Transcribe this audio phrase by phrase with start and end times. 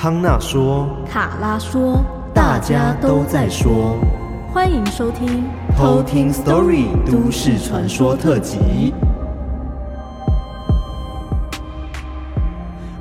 [0.00, 1.98] 康纳说，卡拉说，
[2.32, 3.98] 大家都在说，
[4.54, 5.42] 欢迎收听
[5.76, 8.94] 偷听 Story 都市传说特辑。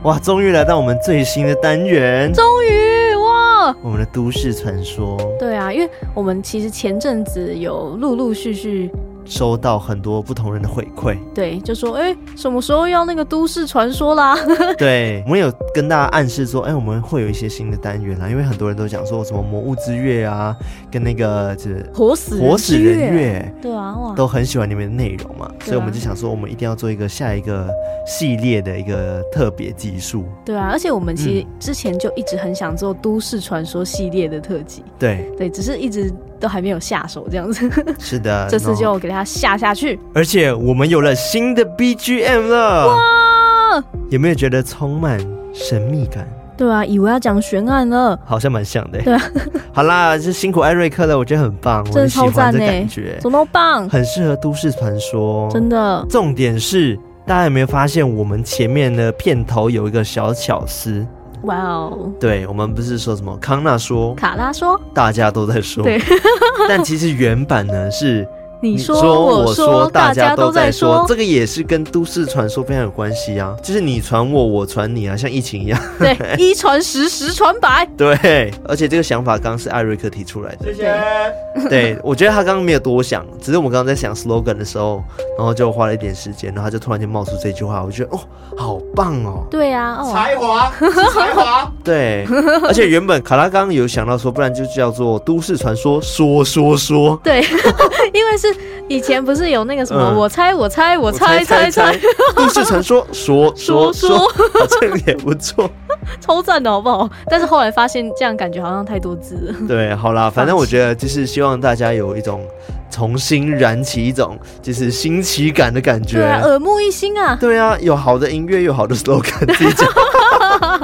[0.02, 5.20] 哇，终于来到我们最新的单元，终于哇，我们的都市传说。
[5.38, 8.91] 对啊，因为我们其实前阵子有陆陆续续。
[9.28, 14.38] 收到很多不同人的回馈，对，就说哎，什么时候要那个都市传说啦？
[14.77, 20.55] 对，我们有跟大家暗示说，哎，我们会有一些新的单元啦，因为很多人都讲说什么魔物之月啊，
[20.90, 27.70] 跟那个就是活死活死人月，对啊，哇，都很喜欢里面的内容嘛，所以我们就想说，我们一定要做一个下一个
[28.05, 30.23] 系列的一个特别集数。
[30.46, 36.13] 对啊，而且我们其实之前就一直很想做都市传说系列的特辑，对对，只是一直。
[36.40, 37.70] 都还没有下手，这样子。
[38.00, 40.00] 是的， 这次就给他下下去。
[40.14, 43.84] 而且我们有了新的 BGM 了，哇！
[44.10, 45.20] 有没有觉得充满
[45.54, 46.27] 神秘感？
[46.58, 49.00] 对啊，以为要讲悬案了，好像蛮像的。
[49.02, 49.21] 对啊，
[49.71, 53.88] 好啦，是辛苦艾瑞克了，我觉得很棒，我很喜欢的感觉，怎么棒？
[53.88, 56.04] 很适合都市传说，真的。
[56.10, 61.05] 重点是，大家有没有发现，我们前面的片头有一个小巧思？
[61.43, 62.12] 哇哦！
[62.20, 66.02] 对，我们不是说什么康纳说，卡拉说，大家都在说，对，
[66.68, 68.28] 但其实原版呢是。
[68.59, 81.69] 你说，我说，大家都在说，这个也是跟都市传说非常有关系啊，就是你传我，我传你啊，像疫情一样，对， 一传十，十传百，对，而且这个想法刚刚是艾瑞克提出来的，谢谢。
[81.69, 85.03] 对，我觉得他刚刚没有多想，只是我们刚刚在想 slogan 的时候，
[85.38, 88.19] 然后就花了一点时间，然后他就突然间冒出这句话，我觉得哦，
[88.58, 90.72] 好棒哦，对啊，哦、才华，
[91.12, 92.25] 才华， 对，
[92.63, 97.41] 而且原本卡拉刚刚有想到说，不然就叫做都市传说，说说说，对，
[98.13, 98.47] 因为是。
[98.88, 100.13] 以前不是有那个什么？
[100.17, 102.00] 我猜，我猜，我猜，猜猜，
[102.35, 104.31] 故事传说，说说说，
[104.79, 105.69] 这个 也不错，
[106.22, 107.09] 超赞的好不好？
[107.29, 109.67] 但是后来发现这样感觉好像太多字了。
[109.67, 112.41] 对，好啦，反正我觉得就是希望大家有一种
[112.89, 117.38] 重新燃起一种就是新奇感的感觉，对啊，耳目一新啊。
[117.39, 119.88] 对啊，有好的音乐，有好的 slogan，自己讲。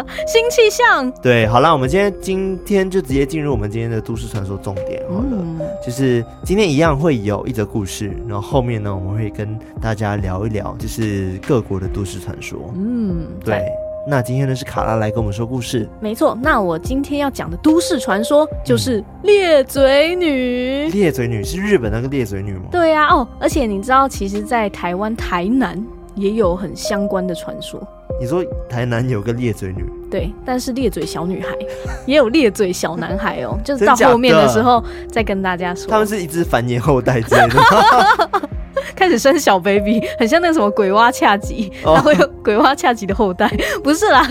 [0.28, 1.12] 新气象。
[1.22, 12.60] 对，好啦，我们今天今天就直接进入我们今天的都市传说重点好了，嗯、就是今天一样会有一则故事，然后后面呢，我们会跟大家聊一聊，就是各国的都市传说。
[12.76, 13.64] 嗯，对。
[14.06, 16.38] 那今天呢是卡拉来跟我们说故事，没错。
[16.42, 20.90] 那我今天要讲的都市传说就是裂嘴女。
[20.90, 22.64] 裂嘴女是日本那个裂嘴女吗？
[22.70, 25.82] 对呀、啊，哦，而且你知道，其实，在台湾台南
[26.16, 27.82] 也有很相关的传说。
[28.20, 31.48] 你说台南有个裂嘴女，对，但是裂嘴小女孩
[32.06, 37.60] 也有裂嘴小男孩哦， 就是到后面的时候再跟大家说，他们是一只繁衍后代之类的？
[38.96, 43.52] 开始生小 baby，很像那个什么鬼蛙恰吉，然后有鬼蛙恰吉的后代，
[43.84, 44.24] 不是啦，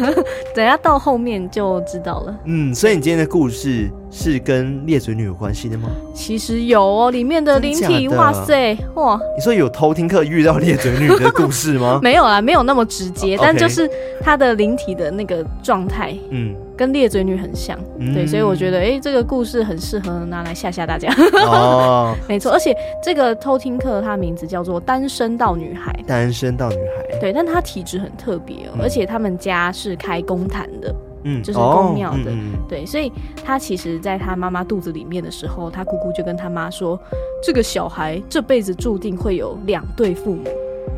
[0.54, 2.34] 等下到后面就知道了。
[2.44, 5.88] 嗯，所以你今天的故事是跟裂嘴女有关系的吗？
[6.14, 9.19] 其实有哦，里面的灵体，哇塞，哇！
[9.37, 11.99] 你说有偷听课遇到裂嘴女的故事吗？
[12.03, 16.54] 没有啦，没有那么直接，但就是他的灵体的那个状态，嗯。
[16.74, 21.14] 跟裂嘴女很像，嗯、对，所以我觉得，哎、欸，这个故事很适合拿来吓吓大家。
[21.46, 25.94] 哦， 没错，而且这个偷听客，她名字叫做单身到女孩。
[26.08, 33.12] 单身到女孩，对，但她体质很特别哦，嗯、而且他们家是开公坛的，嗯，就是宫庙的，哦嗯、对，所以
[33.44, 36.98] 他其实在他妈妈肚子里面的时候，他姑姑就跟他妈说，
[37.44, 40.48] 这个小孩这辈子注定会有两对父母，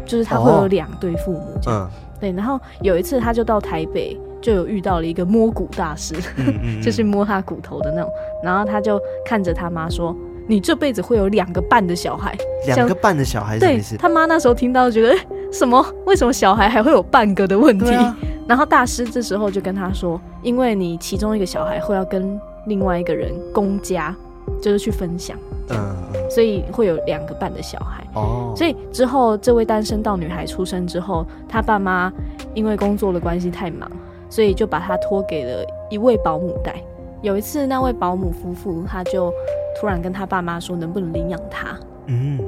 [0.07, 4.19] 就是他会有两对父母这样，哦、嗯，对，然后有一次他就到台北。
[4.45, 8.11] 就有遇到了一个摸骨大师，嗯嗯嗯 就是摸他骨头的那种，
[8.43, 10.15] 然后他就看着他妈说
[10.47, 15.17] ：“你这辈子会有两个半的小孩，两个半的小孩。”对，他妈那时候听到觉得
[15.51, 15.83] 什么？
[16.05, 17.91] 为什么小孩还会有半个的问题？
[17.95, 18.15] 啊、
[18.47, 24.15] 然后大师这时候就跟他说：“因为你其中一个小孩会要跟另外一个人公家，
[24.61, 25.39] 就是去分享，
[25.71, 25.97] 嗯，
[26.29, 28.05] 所以会有两个半的小孩。
[28.13, 32.13] 哦，所以之后这位单身到女孩出生之后，他爸妈
[32.53, 33.91] 因为工作的关系太忙。”
[34.35, 36.75] 所以就把他托给了一位保姆带。
[37.23, 39.33] 有一次，那位保姆夫妇他就
[39.81, 41.79] 突然跟他爸妈说，能不能领养他？
[42.07, 42.41] 嗯，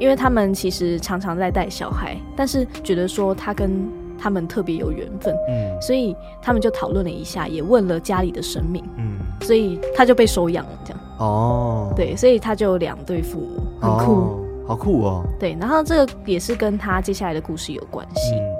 [0.00, 3.70] 因为他们其实常常在带小孩，但是觉得说他跟
[4.18, 11.00] 他们特别有缘分，嗯，所以他们就讨论了一下，也问了家里的神明，嗯，所以他就被收养了，这样。
[11.18, 15.22] 哦，对，所以他就有两对父母，很酷，哦，好酷哦。
[15.38, 18.34] 对，然后这个也是跟他接下来的故事有关系。
[18.34, 18.55] 嗯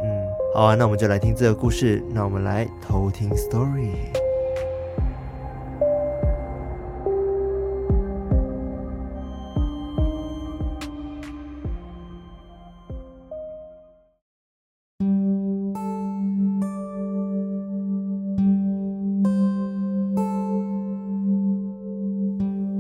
[0.57, 2.03] 好啊，那我们就来听这个故事。
[2.15, 3.91] 那我们来偷听 story。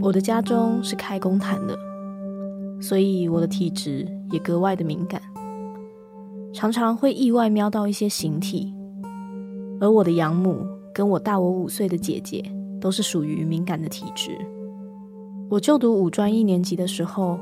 [0.00, 1.76] 我的家中是开公坛的，
[2.80, 5.20] 所以我的体质也格外的敏感。
[6.56, 8.74] 常常会意外瞄到一些形体。
[9.78, 12.42] 而我的养母跟我大我五岁的姐姐
[12.80, 14.38] 都是属于敏感的体质。
[15.50, 17.38] 我就读五专一年级的时候，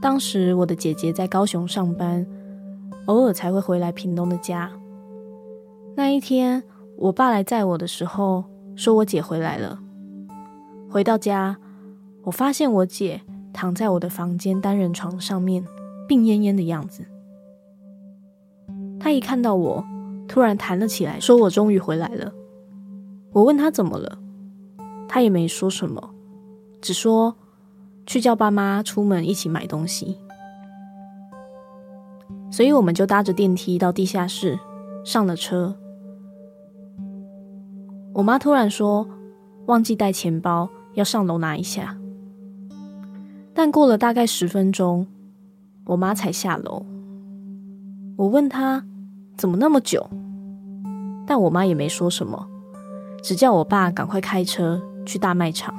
[0.00, 2.24] 当时我的姐姐在高雄上班，
[3.06, 4.70] 偶尔才会回来屏东的家。
[5.96, 6.62] 那一天，
[6.96, 8.44] 我爸来载我的时候，
[8.76, 9.80] 说我姐回来了。
[10.88, 11.56] 回到家，
[12.22, 13.20] 我发现我姐
[13.52, 15.64] 躺在我的房间单人床上面，
[16.06, 17.04] 病恹恹的样子。
[19.06, 19.84] 他一看到我，
[20.26, 22.32] 突然弹了起来，说我终于回来了。
[23.30, 24.18] 我问她怎么了，
[25.06, 26.10] 她也没说什么。
[26.82, 27.36] 只说
[28.04, 30.18] 去叫爸妈出门一起买东西，
[32.50, 34.58] 所以我们就搭着电梯到地下室，
[35.04, 35.76] 上了车。
[38.12, 39.08] 我妈突然说
[39.66, 41.96] 忘记带钱包，要上楼拿一下。
[43.54, 45.06] 但过了大概十分钟，
[45.84, 46.84] 我妈才下楼。
[48.16, 48.84] 我问她
[49.36, 50.08] 怎么那么久，
[51.26, 52.46] 但我妈也没说什么，
[53.22, 55.74] 只叫我爸赶快开车去大卖场。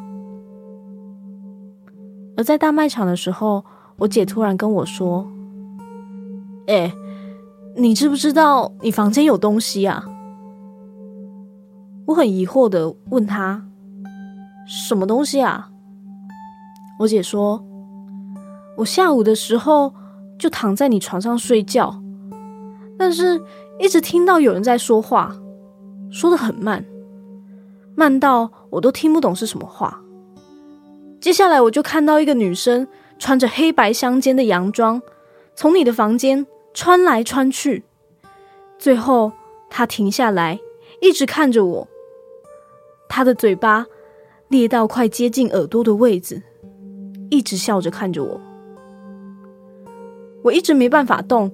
[2.36, 3.65] 而在大卖场的时候，
[3.98, 5.27] 我姐突然跟我说
[6.68, 6.94] ：“哎，
[7.75, 10.06] 你知不知道你房间有东西啊？”
[12.06, 13.65] 我很疑惑的问她
[14.68, 15.71] ：“什么东西啊？”
[17.00, 17.65] 我姐说
[18.77, 19.94] ：“我下午的时候
[20.38, 22.01] 就躺在你床上睡觉，
[22.98, 23.40] 但是
[23.80, 25.36] 一直听到有人在说话，
[26.12, 26.84] 说得很慢，
[27.96, 30.02] 慢到我都听不懂是什么话。”
[31.20, 35.02] 接下来我就看到一个女生穿着黑白相间的洋装，
[35.56, 37.84] 从你的房间穿来穿去，
[38.78, 39.32] 最后
[39.70, 40.60] 她停下来，
[41.02, 41.88] 一直看着我，
[43.10, 43.86] 她的嘴巴
[44.48, 46.42] 裂到快接近耳朵的位置，
[47.30, 48.40] 一直笑着看着我。
[50.44, 51.52] 我一直没办法动，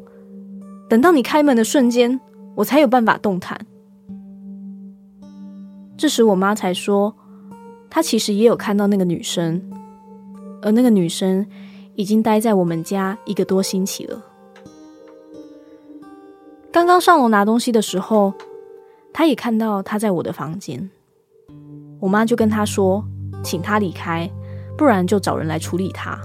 [0.93, 2.21] 等到你开门的瞬间，
[2.53, 3.59] 我才有办法动弹。
[5.97, 7.15] 这时我妈才说。
[7.89, 9.59] 她其实也有看到那个女生，
[10.61, 11.43] 而那个女生
[11.95, 14.23] 已经待在我们家一个多星期了。
[16.71, 18.31] 刚刚上楼拿东西的时候，
[19.11, 20.91] 她也看到她在我的房间。
[21.99, 23.03] 我妈就跟她说，
[23.43, 24.29] 请她离开，
[24.77, 26.21] 不然就找人来处理她。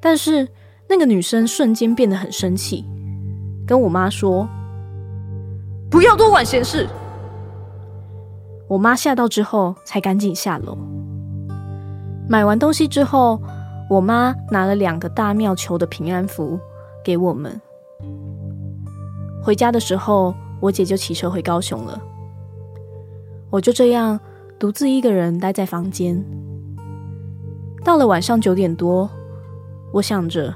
[0.00, 0.48] 但是
[0.92, 2.84] 那个女生瞬间变得很生气，
[3.66, 4.46] 跟我妈说
[5.90, 6.86] ：“不要多管闲事。”
[8.68, 10.76] 我妈吓到之后，才赶紧下楼。
[12.28, 13.40] 买完东西之后，
[13.88, 16.60] 我妈拿了两个大庙求的平安符
[17.02, 17.58] 给我们。
[19.42, 21.98] 回家的时候，我姐就骑车回高雄了。
[23.48, 24.20] 我就这样
[24.58, 26.22] 独自一个人待在房间。
[27.82, 29.08] 到了晚上九点多，
[29.90, 30.54] 我想着，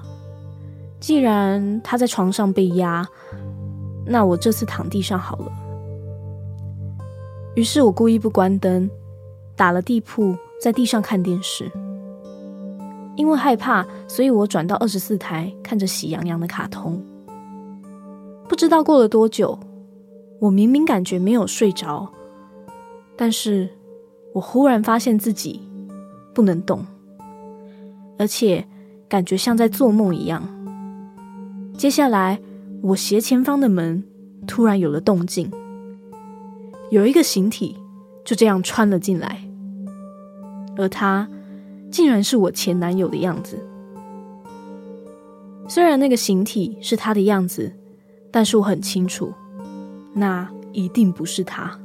[0.98, 3.06] 既然她在床上被压，
[4.04, 5.52] 那我这次躺地上好了。
[7.54, 8.90] 于是我故意不关灯，
[9.54, 11.70] 打了地铺，在地上看电视。
[13.16, 17.02] 因为害怕，所以我转到二十四台，看着喜羊羊的卡通。
[18.46, 19.58] 不知道过了多久，
[20.38, 22.06] 我明明感觉没有睡着，
[23.17, 23.69] 但是
[24.34, 25.60] 我忽然发现自己
[26.34, 26.84] 不能动，
[28.19, 28.62] 而且
[29.08, 30.46] 感觉像在做梦一样。
[31.77, 32.41] 接下来，
[32.81, 34.03] 我斜前方的门
[34.47, 35.51] 突然有了动静。
[36.91, 37.77] 有一个形体
[38.25, 39.47] 就这样穿了进来，
[40.79, 41.29] 而他
[41.91, 43.59] 竟然是我前男友的样子。
[45.69, 47.71] 虽然那个形体是他的样子，
[48.31, 49.35] 但是我很清楚，
[50.15, 51.79] 那一定不是他。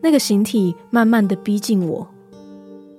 [0.00, 2.06] 那个形体慢慢的逼近我，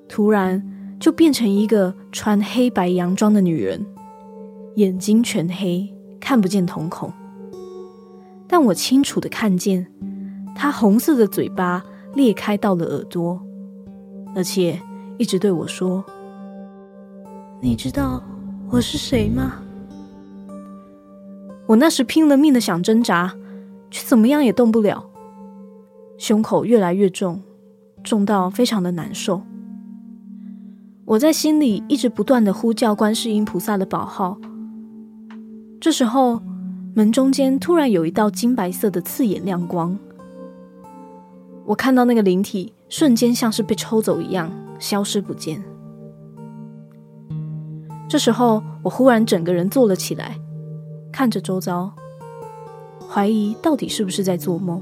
[0.09, 0.61] 突然
[0.99, 3.85] 就变成一个穿黑白洋装的女人，
[4.75, 7.11] 眼睛全黑，看不见瞳孔。
[8.47, 9.85] 但我清楚的看见，
[10.55, 11.83] 他红色的嘴巴
[12.15, 13.39] 裂开到了耳朵，
[14.35, 14.79] 而且
[15.17, 16.03] 一直对我说
[17.61, 18.23] ：“你知道
[18.69, 19.55] 我是谁吗？”
[21.67, 23.35] 我那时拼了命的想挣扎，
[23.91, 25.07] 却怎么样也动不了，
[26.17, 27.41] 胸口越来越重，
[28.03, 29.43] 重到非常的难受。
[31.05, 34.39] 我在心里一直不断的呼叫观世音菩萨的宝号。
[35.79, 36.41] 这时候。
[36.95, 39.97] 门中间突然有一道金白色的刺眼亮光，
[41.63, 45.63] 我看到那个灵体瞬间像是被抽走一样消失不见。
[48.09, 50.37] 这时候，我忽然整个人坐了起来，
[51.09, 51.93] 看着周遭，
[53.07, 54.81] 怀疑到底是不是在做梦。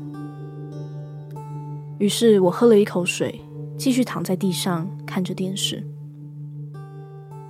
[2.00, 3.39] 于是我喝了一口水，
[3.77, 5.86] 继续躺在地上看着电视。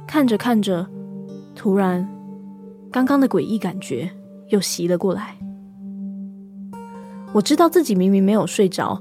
[0.05, 0.85] 看着看着，
[1.55, 2.05] 突然，
[2.97, 4.09] 刚刚的诡异感觉
[4.47, 5.37] 又袭了过来。
[7.31, 8.99] 我知道自己明明没有睡着，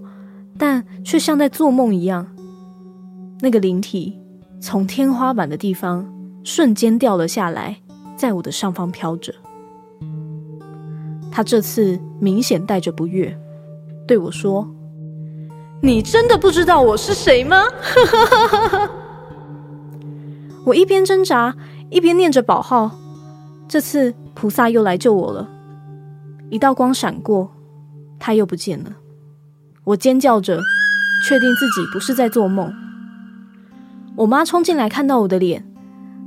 [0.58, 2.26] 但却像在做梦一样。
[3.40, 4.20] 那个灵体
[4.60, 6.06] 从天花板的地方
[6.44, 7.74] 瞬间掉了下来，
[8.16, 9.34] 在我的上方飘着。
[11.32, 13.34] 他这次明显带着不悦，
[14.06, 14.68] 对我说
[15.80, 17.62] ：“你真的不知道我是谁吗？”
[20.66, 21.56] 我一边挣扎，
[21.88, 22.90] 一边念着宝号。
[23.68, 25.48] 这次菩萨又来救我了。
[26.50, 27.50] 一道光闪过，
[28.18, 28.90] 他又不见了。
[29.84, 30.60] 我尖叫着，
[31.26, 32.72] 确定自己不是在做梦。
[34.14, 35.66] 我妈冲进来，看到我的脸，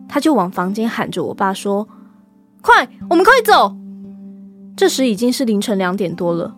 [0.08, 1.88] 她就往房间喊着我爸说
[2.62, 3.76] ：“快，我们快走！”
[4.76, 6.56] 这时已经是凌晨两点多了。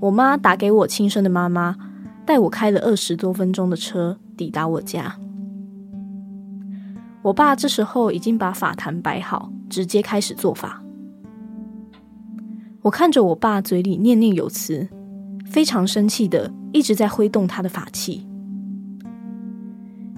[0.00, 1.76] 我妈打给我亲生的妈妈，
[2.26, 5.16] 带我开了二十多分钟的车抵达我家。
[7.22, 10.82] 我爸这时候已经把法坛摆好，直接开始做法。
[12.82, 14.88] 我看着我爸嘴里念念有词，
[15.44, 18.26] 非常生气的一直在挥动他的法器。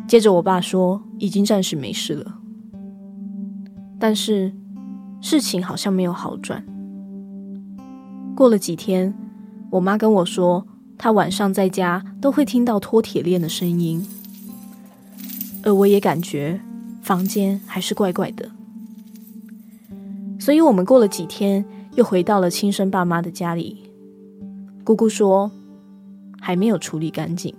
[0.06, 2.38] 接着我爸说已经暂时没事了，
[3.98, 4.52] 但是
[5.20, 6.64] 事情好像没有好转。
[8.36, 9.12] 过了几天，
[9.70, 10.64] 我妈跟我说，
[10.96, 14.06] 她晚上在家都会听到拖铁链的声音，
[15.64, 16.60] 而我也感觉。
[17.02, 18.48] 房间还是怪怪的，
[20.38, 21.64] 所以我们过了几天，
[21.96, 23.90] 又回到了亲生爸妈的家里。
[24.84, 25.50] 姑姑说
[26.40, 27.52] 还没有处理干净，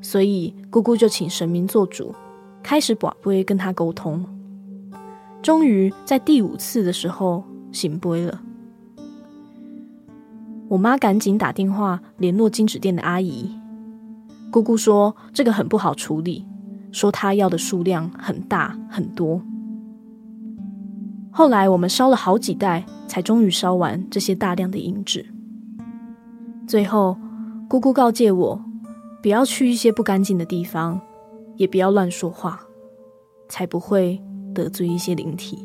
[0.00, 2.14] 所以姑姑就请神明做主，
[2.62, 4.24] 开始跋杯跟他沟通。
[5.42, 8.40] 终于在第五次的时候圣杯了，
[10.68, 13.50] 我妈赶紧打电话联络金纸店的阿姨。
[14.50, 16.46] 姑姑说这个很不好处理。
[16.92, 19.40] 说他要的数量很大很多，
[21.30, 25.26] 后来我们烧了好几袋，才终于烧完这些大量的银纸。
[26.68, 27.16] 最后，
[27.68, 28.64] 姑姑告诫我，
[29.22, 31.00] 不要去一些不干净的地方，
[31.56, 32.60] 也不要乱说话，
[33.48, 34.22] 才不会
[34.54, 35.58] 得罪一些灵体。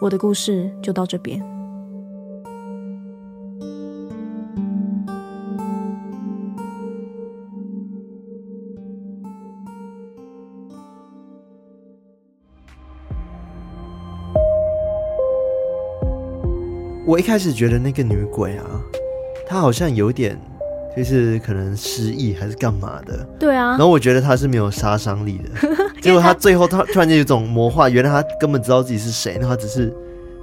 [0.00, 1.59] 我的故事就到这边。
[17.10, 18.64] 我一开始觉得那个女鬼啊，
[19.44, 20.40] 她好像有点，
[20.96, 23.26] 就是可能失忆还是干嘛的。
[23.36, 23.70] 对啊。
[23.70, 25.68] 然后我觉得她是没有杀伤力的，
[26.00, 29.92] 结果她最后她突然间有种魔化，原来她根本知道自己是谁，那她只是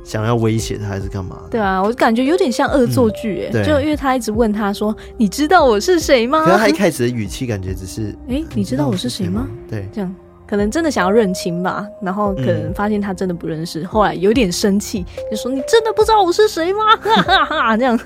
[0.04, 1.44] 想要威胁她还是干嘛？
[1.50, 10.14] 对啊，我感觉有点像恶作剧哎、嗯，就因为她一直问他说：“你知道我是谁吗？”可是她一开始的语气感觉只是：“哎，你知道我是谁吗？”对，这样。
[10.48, 18.00] 可能真的想要认亲吧，然后可能发现他真的不认识，嗯、后来有点生气，就说：“你真的不知道我是谁吗？”哈哈哈，这样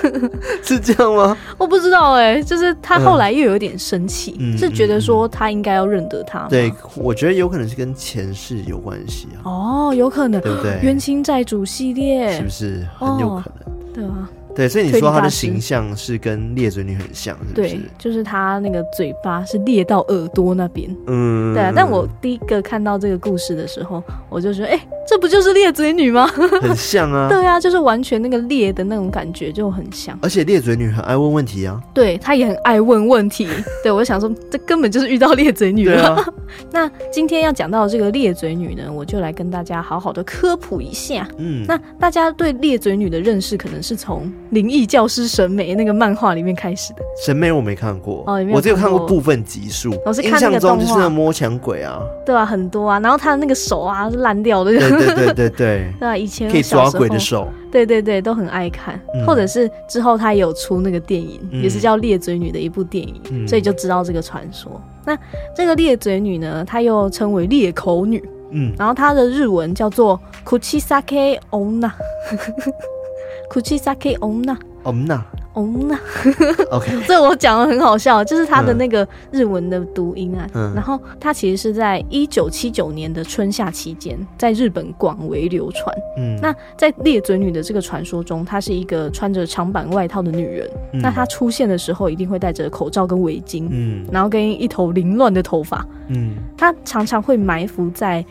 [0.62, 1.36] 是这样吗？
[1.56, 6.46] 我不知道哎、欸，就是他后来又有点生气、嗯，是觉得说他应该要认得他。
[6.48, 9.40] 对，我觉得有可能是跟前世有关系啊。
[9.44, 10.78] 哦，有可能，对不对？
[10.82, 13.74] 冤亲债主系列是不是很有可能？
[13.74, 14.28] 哦、对啊。
[14.58, 17.76] 对，所以你说他的形象是跟裂嘴女很像，是不是？
[17.76, 20.90] 对，就是他那个嘴巴是裂到耳朵那边。
[21.06, 21.72] 嗯，对啊。
[21.72, 26.26] 但我第一个看到这个故事的时候，我就说，哎、欸，这不就是裂嘴女吗？
[26.60, 27.28] 很像啊。
[27.30, 30.18] 对啊，就是完全那个裂的那种感觉就很像。
[30.22, 31.80] 而且裂嘴女很爱问问题啊。
[31.94, 33.46] 对，她也很爱问问题。
[33.84, 36.16] 对，我想说，这根本就是遇到裂嘴女了。
[36.16, 36.28] 啊、
[36.72, 41.28] 那今天要讲到这个裂嘴女呢，我就来跟大家好好的科普一下。
[41.36, 47.02] 嗯，那大家对裂嘴女的认识，可能是从灵异教师审美那个漫画里面开始的。
[47.24, 49.94] 审美我没看过，哦，我只有看过部分集数。
[50.04, 52.98] 我是看那个印象中就是那摸墙鬼啊，对啊，很多啊。
[53.00, 55.50] 然后他的那个手啊是烂掉的，对对对对对，
[56.00, 58.98] 对啊，以前可以抓鬼的手，对对对，都很爱看。
[59.14, 64.80] 嗯、或者是之后他有出那个电影，嗯、也是叫裂嘴女的一部电影，嗯、所以就知道这个传说。
[65.04, 65.18] 那
[65.54, 71.38] 这个裂嘴女呢，她又称为裂口女，嗯，然后她的日文叫做 Kuchisake
[73.48, 73.58] Onna。
[73.58, 75.22] Kuchisake Onna，Onna，Onna，
[75.56, 80.46] 嗯，OK，这我讲的很好笑，就是他的那个日文的读音啊。
[80.54, 85.94] 嗯，然后他其实是在一九七九年的春夏期间，在日本广为流传。
[86.16, 90.70] 嗯，那在裂嘴女的这个传说中，她是一个穿着长版外套的女人。
[90.92, 93.66] 嗯，那她出现的时候，一定会戴着口罩跟围巾。
[93.70, 95.84] 嗯，然后跟一头凌乱的头发。
[96.08, 98.24] 嗯，她常常会埋伏在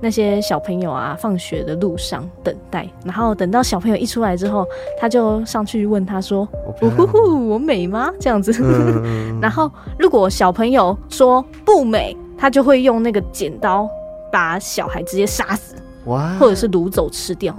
[0.00, 4.66] 那些小朋友啊放学的路上等待，然后等到小朋友一出来之后，
[5.00, 6.48] 他就上去问他说
[6.82, 8.52] ：“呜呼呼，我美吗？”这样子。
[8.60, 13.88] 嗯、然后如果小朋友说不美，他就会用那个剪刀
[14.30, 15.74] 把小孩直接杀死，
[16.06, 17.54] 哇，或者是掳走吃掉。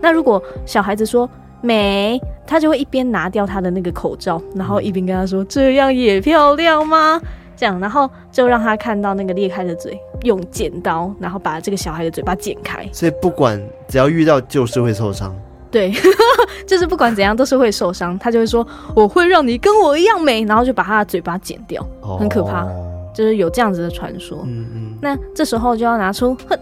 [0.00, 1.28] 那如果小孩子说
[1.60, 7.20] 美，他就会一边拿掉他的那个口罩，然后一边跟他说：“这样也漂亮吗？”
[7.62, 12.84] 这样，然后就让他看到那个裂开的嘴，用剪刀，然后把这个小孩的嘴巴剪开。
[12.92, 15.32] 所以不管只要遇到，就是会受伤。
[15.70, 15.92] 对，
[16.66, 18.18] 就是不管怎样都是会受伤。
[18.18, 18.66] 他就会说
[18.96, 21.86] ：“我会让你跟我一样美。”然后就把他的嘴巴剪掉，
[22.18, 22.64] 很可怕。
[22.64, 24.40] 哦、就是有这样子的传说。
[24.44, 24.98] 嗯嗯。
[25.00, 26.58] 那这时候就要拿出哼，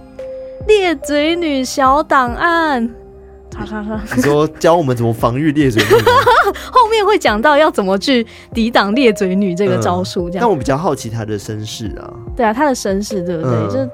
[0.68, 2.88] 裂嘴女小档案。
[4.16, 5.90] 你说教我们怎么防御裂嘴女？
[6.72, 10.28] 后面会讲到要怎么去抵挡裂嘴女这个招数。
[10.30, 12.10] 这样，但我比较好奇她的身世啊。
[12.36, 13.52] 对啊，她的身世对不对？
[13.52, 13.90] 嗯、就。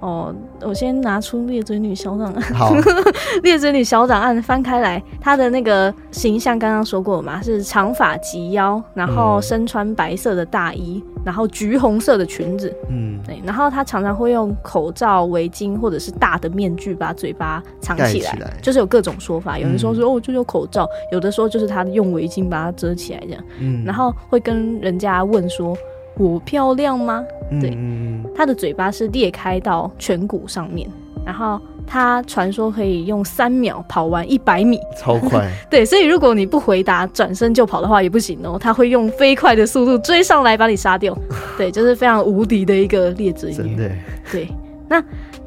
[0.00, 2.42] 哦，我先拿出猎嘴女小档案。
[2.54, 2.74] 好，
[3.42, 12.72] 裂嘴女小档案翻开来，她的那个形象刚刚说过嘛，是长发及腰，然后身穿白色的大衣，然后橘红色的裙子。
[12.90, 19.58] 嗯，对，然后她常常会用口罩、围巾或者是大的面具把嘴巴藏起来，就是有各种说法。
[19.58, 23.42] 有人说说哦，就用口罩；有的说就是她用围巾把它遮起来这样。
[23.60, 25.76] 嗯，然后会跟人家问说。
[26.18, 27.24] 我漂亮吗？
[27.60, 30.88] 对，嗯、他的嘴巴是裂开到颧骨上面，
[31.24, 35.50] 然后他传说可以用三秒跑完一百米，超快。
[35.70, 41.16] 对，所以如果你不回答，转身就跑的话也不行哦，他会用飞快的速度追上来把你杀掉。
[41.56, 43.56] 对，就是非常无敌的一个猎嘴女。
[43.56, 43.90] 真的。
[44.32, 44.48] 对，
[44.88, 45.02] 那。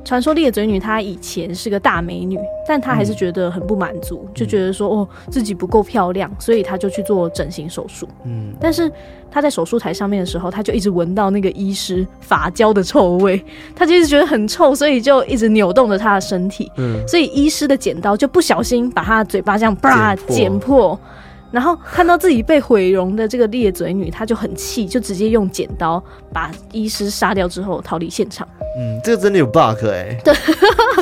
[0.10, 2.36] 传说裂嘴女她以前是个大美女，
[2.68, 8.10] 但她还是觉得很不满足，嗯、就觉得说哦自己不够漂亮，所以她就去做整形手术。
[8.25, 8.92] 嗯，但是
[9.30, 13.39] 她在手术台上面的时候，她就一直闻到那个医师发胶的臭味，
[13.75, 16.72] 她就一直觉得很臭，所以就一直扭动着她的身体。
[16.78, 21.00] 嗯，所以医师的剪刀就不小心把她的嘴巴这样啪剪破。
[21.51, 28.47] 然后看到自己被毁容的这个裂嘴女，她就很气，就直接用剪刀把医师杀掉之后逃离现场。
[28.78, 30.21] 嗯，这个真的有 bug 哎、欸。
[30.23, 30.34] 对，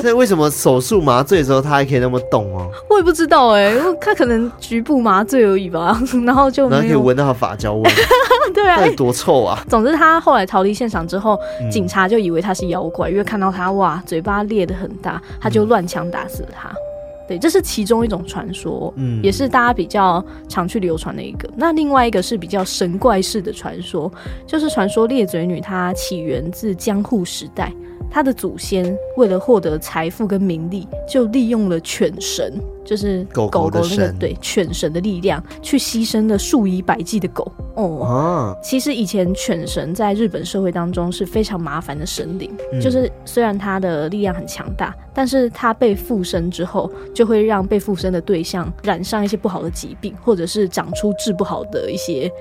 [0.02, 2.72] 所以为什么手术麻醉的时候她还可以那么动哦？
[2.90, 6.02] 我也不知道哎、欸，她可能局部麻醉而已吧。
[6.26, 7.90] 然后就然后可以闻到她发胶味。
[8.54, 9.62] 对啊，那多臭啊！
[9.68, 16.70] 总之，她后来逃离现场之后，嗯、警察就以为她是妖怪，因为看到她哇，嘴巴裂的很大，他就乱枪打死了她。
[16.70, 16.87] 嗯
[17.28, 21.50] 对，这是其中一种传说，嗯，也是大家比较常去流传的一个。
[21.56, 24.12] 那另外一个是比较神怪式的传说，
[24.46, 27.72] 就是传说裂嘴女她起源自江户时代。
[28.10, 32.54] 她的祖先为了获得财富跟名利，就利用了犬神，
[32.88, 37.52] 就是狗狗的那个对犬神的力量，去牺牲了数以百计的狗。
[37.76, 52.32] 哦，啊、其实以前犬神在日本社会当中是非常麻烦的神灵，嗯、就是虽然他的力量很强大，但是他被附身之后，就会让被附身的对象染上一些不好的疾病，或者是长出治不好的一些。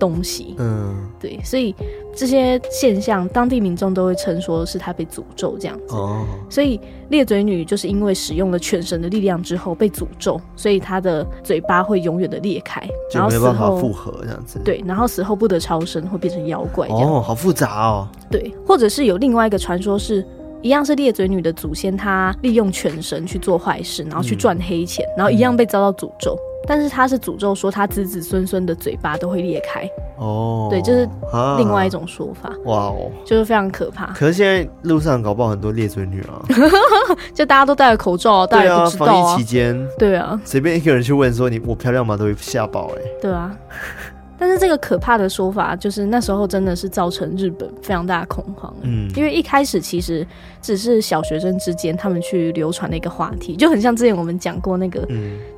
[0.00, 1.74] 东西，嗯，对，所以
[2.16, 5.94] 这些现象，当地民众都会称说是他被诅咒这样子。
[5.94, 12.80] 哦，所以裂嘴女就是因为使用了犬神的力量之后被诅咒，所以她的嘴巴会永远的裂开，
[13.12, 14.60] 然后没办法复合这样子。
[14.64, 16.88] 对，然后死后不得超生，会变成妖怪。
[16.88, 18.08] 哦，好复杂哦。
[18.30, 20.26] 对，或者是有另外一个传说是，
[20.62, 26.38] 一样是裂嘴女的祖先，她利用犬神去做坏事，然后去赚黑钱，嗯、然后一样被遭到诅咒。
[26.70, 31.08] 但是他是诅咒说他子子孙孙的嘴巴都会裂开哦，对，就是
[31.58, 32.52] 另外一种说法。
[32.64, 34.06] 哇哦，就是非常可怕。
[34.12, 36.40] 可是现在路上搞不好很多裂嘴女啊，
[37.34, 39.08] 就大家都戴着口罩，大家不知道啊。
[39.08, 43.02] 防疫期间，对啊，随便一个人去问说你我漂亮吗，都会吓爆哎。
[43.20, 43.50] 对啊。
[44.40, 48.74] 但是这个可怕的说法，就是那时候真的是造成日本非常大的恐慌。
[48.80, 50.26] 嗯，因为一开始其实
[50.62, 55.06] 只是小学生之间他们去流传的一个话题，就很像之前我们讲过那个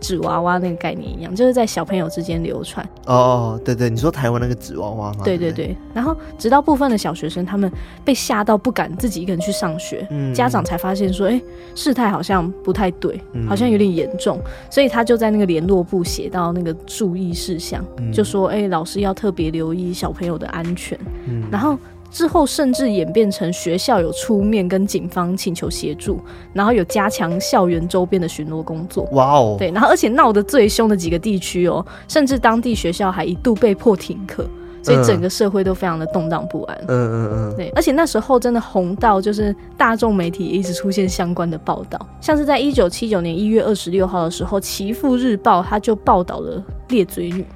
[0.00, 2.84] 纸娃娃那个概念一样，就是在小朋友之间流传。
[3.06, 5.20] 哦，对对，你说台湾那个纸娃娃吗？
[5.22, 5.76] 对对对。
[5.94, 7.70] 然后直到部分的小学生他们
[8.04, 11.40] 被吓到不敢自己一个人去上学，嗯，家长才发现说，哎，
[11.76, 18.71] 事态好像不太对，好像有点严重，所以他就在那个联络部写到那个注意事项，就说，哎。
[18.72, 21.78] 老师要特别留意小朋友的安全，嗯，然后
[22.10, 26.20] 之后甚至演变成学校有出面跟警方请求协助，
[26.52, 29.04] 然后有加强校园周边的巡逻工作。
[29.12, 34.44] 哇哦，对，然后而且闹得最凶的几个地区哦，甚至当地学校还一度被迫停课，
[34.82, 36.78] 所以整个社会都非常的动荡不安。
[36.88, 47.46] 嗯嗯嗯，对，而且那时候真的红到就是大众媒体也一直出现相关的报道，像是在一九七九年一月二十六号的时候，《岐阜日报》他就报道了裂嘴女。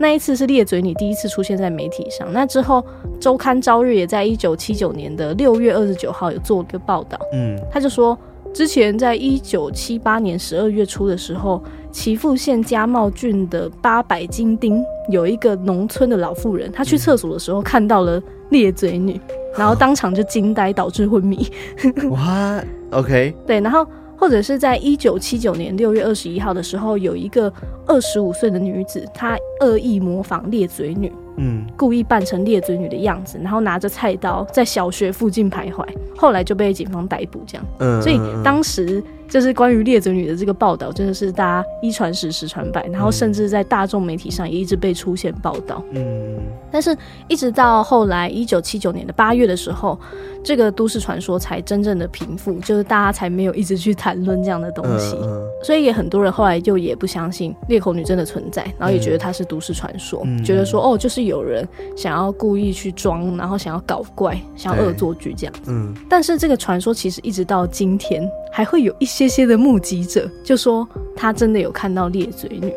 [0.00, 2.26] 那一次是裂嘴女第一次出现在媒体上。
[2.32, 2.82] 那之后，
[3.20, 7.18] 周刊朝日也在一九七九年的六月二十九号有做一个报道。
[7.34, 8.18] 嗯，他就说，
[8.54, 21.46] 之前在一九七八年十二月初的时候，岐阜县加茂郡的八百金町有一个农村的老妇人，她去厕所的时候看到了裂嘴女，嗯、然后当场就惊呆，导致昏迷。
[22.10, 22.58] 哇
[22.90, 23.86] ，OK，对，然后。
[24.20, 27.50] 或者是在一九七九年六月二十一号的时候，有一个
[27.86, 35.84] 二十五岁的女子，她恶意模仿裂嘴女，嗯，故意扮成裂嘴女的样子，然后拿着菜刀在小学附近徘徊，
[36.16, 39.02] 后来就被警方逮捕，这样，嗯，所以当时。
[39.30, 45.80] 就是关于裂嘴女的这个报道，真的是大家一传十，十传百，然后甚至在大众媒体上也一直被出现报道。
[45.92, 46.36] 嗯，
[46.68, 49.96] 但是一直到后来一九七九年的八月的时候，
[50.42, 55.16] 这个都市传说才真正的平复，就是大家才没有一直去谈论这样的东西。
[55.22, 65.70] 嗯，所以也很多人后来就也不相信裂口女真的存在，然后也觉得她是都市传说，嗯，觉得说哦，就是有人想要故意去装，然后想要搞怪，想要恶作剧这样子。
[65.70, 69.20] 嗯，但是这个传说其实一直到今天还会有一些。
[69.20, 72.72] 些些的目击者就说他真的有看到裂嘴女，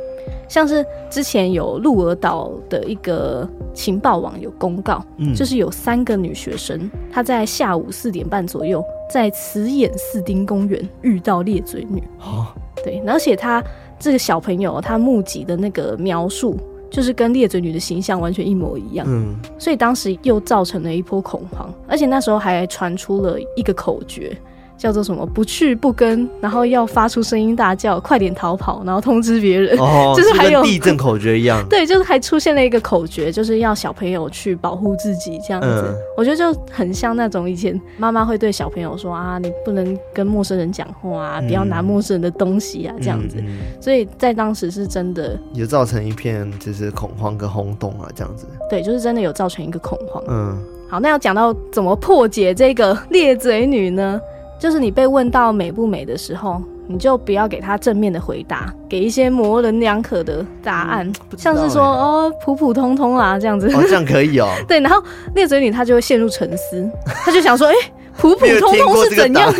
[0.49, 12.03] 像是之前有鹿儿岛的一个情报网有公告，嗯，就是有三个女学生，她在下午四点半左右在慈眼寺町公园遇到裂嘴女。
[12.19, 12.47] 哦，
[12.83, 13.63] 对，而且他
[13.97, 16.57] 这个小朋友他目击的那个描述，
[16.93, 24.37] 就是跟裂嘴女的形象完全一模一样，嗯，所以当时又造成了一波恐慌，而且那时候还传出了一个口诀。
[24.77, 25.25] 叫做什么？
[25.25, 29.77] 不去不跟，然后要发出声音大叫，快点逃跑，然后通知别人。
[29.79, 31.65] 哦， 就是还有跟地震口诀一样。
[31.69, 35.67] 对，就是还出现了一个口诀，就是要小朋友去保护自己这样子。
[35.69, 35.95] 嗯。
[36.17, 43.37] 我觉得就很像那种以前妈妈会对小朋友说啊，你不能跟陌生人讲话啊，不要拿陌生人的东西啊，这样子。
[43.39, 43.59] 嗯。
[43.79, 48.45] 所以在当时是真的有造成一片就是恐慌跟轰动啊，这样子。
[48.69, 50.23] 对，就是真的有造成一个恐慌。
[50.27, 50.57] 嗯。
[50.89, 54.19] 好，那要讲到怎么破解这个裂嘴女呢？
[54.63, 63.67] 就是你被问到美不美的时候，你就不要给他正面的回答，给一些模棱两可的答案，嗯欸、像是说哦普普通通啊这样子。
[63.75, 64.47] 哦，这样可以哦。
[64.65, 65.03] 对，然后
[65.35, 69.53] 裂嘴女她就会陷入沉思，她就想说，哎、欸，普普通通是怎样？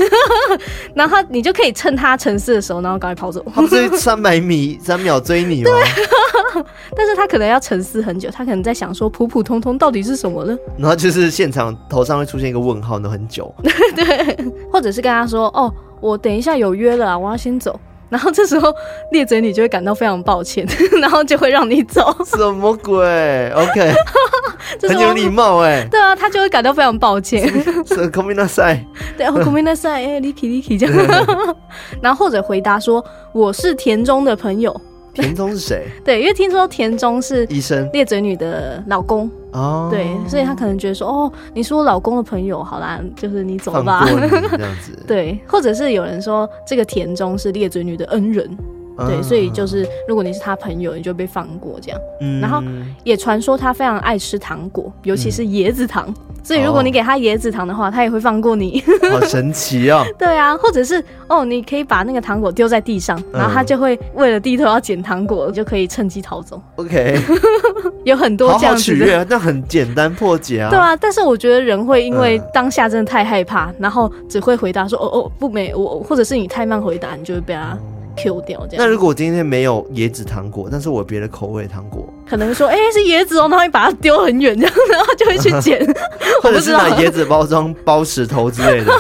[0.95, 3.43] 然后你就可以趁他沉思的时候，然后赶快跑走。
[3.53, 5.71] 他不是三百米 三秒追你吗？
[5.71, 6.63] 对。
[6.95, 10.55] 但是他可能要沉思很久，他可能在想说普普通通到底是什么呢？
[10.77, 13.53] 然后就是现场头上会出现一个问号，那很久。
[13.95, 14.37] 对，
[14.71, 17.79] 或者是跟他说哦，我等一下有约了，我要先走。
[18.12, 18.74] 然后这时候
[19.12, 20.66] 裂嘴女就会感到非常抱歉，
[21.00, 22.16] 然后就会让你走。
[22.24, 23.04] 什么鬼？
[23.50, 23.94] OK，
[24.88, 25.86] 很有礼貌哎。
[25.90, 27.46] 对啊，他就会感到非常抱歉。
[27.86, 28.86] 是ごめんなさい。
[29.18, 30.06] 对，ごめんなさい。
[30.06, 31.56] 哎，リキリキ这样。
[32.00, 34.74] 然后或者回答说我是田中的朋友。
[35.13, 35.87] 田中是谁？
[36.03, 44.91] 对，因为听说田中是医生，裂嘴女的老公哦，对，所以他可能觉得说，哦，你是我老公的朋友，好啦，就是你走吧，这样子。
[45.07, 48.49] 对，或者是有人说这个田中是裂嘴女的恩人。
[48.97, 51.99] 对，所以就是如果你是他朋友，你就被放过这样。
[52.21, 52.61] 嗯，然后
[53.03, 56.05] 也传说他非常爱吃糖果，尤其是椰子糖。
[56.07, 58.83] 嗯、所以如果你给他椰子糖的话，他也会放过你。
[59.11, 60.03] 好神奇哦！
[60.17, 66.61] 对啊，或者是哦，你可以把那个糖果丢在地上，然后他就会为了低头要捡糖果，你就可以趁机逃走。
[66.75, 67.19] OK，
[68.05, 69.11] 有很多这样子的。
[69.13, 70.69] 好好那很简单破解啊。
[70.69, 77.77] 对啊，但是我觉得人会因为当下真的太害怕，然后只会回答说哦哦不没我，或者是你太慢回答，你就会被他。
[78.15, 78.85] Q 掉这样。
[78.85, 85.79] 那如果我今天没有椰子糖果，但是我有别的口味糖果，可能说，哎、欸，是椰子哦，然后你把它丢很远，这样，然后就会去 捡，
[86.41, 88.93] 或者是拿椰子包装包石头之类的，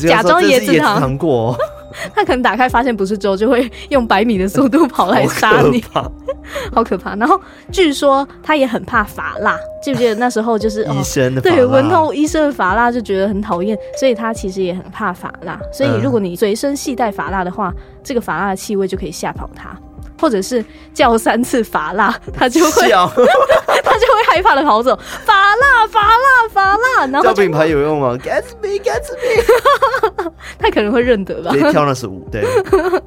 [0.08, 1.16] 假装椰子糖。
[1.18, 1.56] 果。
[2.14, 5.82] 他可能打开发现不是粥，就会用百米的速度跑来杀你，
[6.72, 7.14] 好可怕。
[7.16, 7.40] 然后
[7.72, 15.58] 据说他也很怕法蜡，记不记得那时候就是医生的、哦、对闻到医生的法蜡就觉得很讨厌，所以他其实也很怕法蜡。
[15.72, 19.76] 所以如果你随身携带法蜡的话，这个法蜡的气味就可以吓跑他。
[20.20, 24.96] 或者是叫三次法拉， 他就会 他就会害怕的跑走。
[25.24, 31.50] 法拉，法拉，法拉，然后叫品牌有用吗？Gatsby，Gatsby， 他可能会认得吧？
[31.52, 32.44] 别跳那是舞，对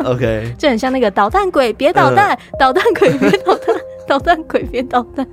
[0.06, 3.76] ，OK，就很像那个捣蛋鬼，别捣蛋，捣蛋鬼别捣蛋，
[4.08, 5.28] 捣蛋鬼别捣蛋。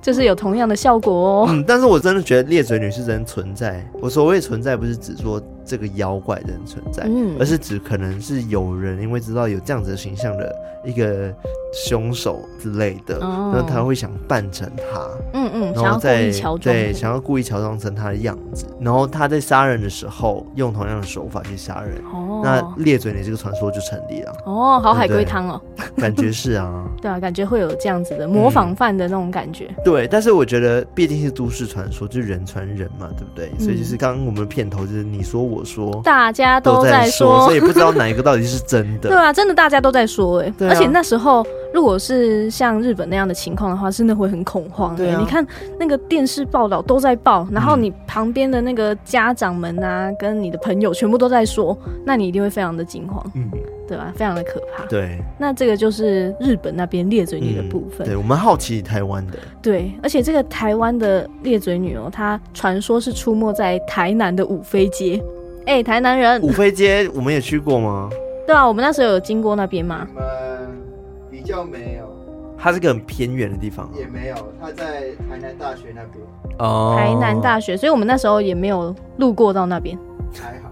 [0.00, 1.46] 就是有同样的效果哦。
[1.50, 3.86] 嗯，但是我真的觉得裂嘴女是真存在。
[4.00, 11.32] 我所谓存在，不是指说这个妖怪人存在，嗯，而是指可能是有人因为知道有这样子的形象的一个
[11.72, 22.02] 凶手之类的，那、哦、他会想扮成他，嗯嗯，然后再对想要故意乔装成他的样子，然后他在杀人的时候用同样的手法去杀人。
[22.12, 24.32] 哦，那裂嘴你这个传说就成立了。
[24.44, 25.60] 哦，好海龟汤哦。
[25.96, 29.66] 感觉是啊， 对啊，感觉会有这样子的模仿犯的那种感觉。
[29.68, 33.50] 嗯、 对，但是我觉得毕竟是都市传说，就是人传人嘛，对不对？
[33.58, 39.08] 嗯、所以就是刚刚我们的片头就是你说我说，大家都在说，所以不知道哪一个到底是真的。
[39.10, 44.96] 对啊，真的大家都在说哎、欸，啊、而且那时候如果是像日本那样的情况的话，真的会很恐慌、欸。
[44.96, 45.46] 对、啊，你看
[45.78, 53.24] 那个电视报道都在报，然后你旁边的那个家长们啊，跟你的朋友全部都在说，那你一定会非常的惊慌。
[53.34, 53.50] 嗯。
[53.88, 54.10] 对吧？
[54.16, 54.86] 非常的可怕。
[54.86, 58.06] 对，那这个就是日本那边裂嘴女的部分。
[58.06, 59.38] 嗯、对，我们好奇台湾的。
[59.60, 65.22] 对，而且这个台湾的裂嘴女哦，她传说是出没在台南的五妃街。
[65.64, 68.10] 哎、欸，台南人，五妃街我们也去过吗？
[68.46, 70.06] 对啊，我们那时候有经过那边吗？
[70.14, 70.82] 我们
[71.30, 72.10] 比较没有。
[72.58, 73.88] 它是个很偏远的地方。
[73.96, 76.24] 也没有，它在台南大学那边。
[76.58, 76.96] 哦。
[76.98, 79.96] 台南大学，所以我们那时候也没有路过到那边。
[80.34, 80.70] 还好。